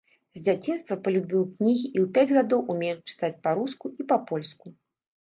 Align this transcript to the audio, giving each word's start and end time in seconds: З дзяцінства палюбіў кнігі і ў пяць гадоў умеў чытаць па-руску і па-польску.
З 0.37 0.41
дзяцінства 0.45 0.97
палюбіў 1.07 1.43
кнігі 1.51 1.85
і 1.89 1.99
ў 2.05 2.09
пяць 2.17 2.35
гадоў 2.41 2.67
умеў 2.77 2.97
чытаць 3.09 3.33
па-руску 3.47 3.97
і 4.01 4.11
па-польску. 4.13 4.79